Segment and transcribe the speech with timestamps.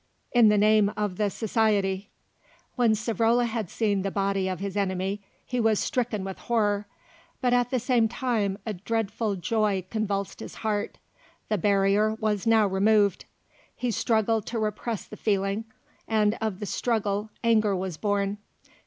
[0.31, 2.09] "In the name of the Society."
[2.75, 6.87] When Savrola had seen the body of his enemy, he was stricken with horror,
[7.39, 10.97] but at the same time a dreadful joy convulsed his heart;
[11.49, 13.25] the barrier was now removed.
[13.75, 15.65] He struggled to repress the feeling,
[16.07, 18.39] and of the struggle anger was born.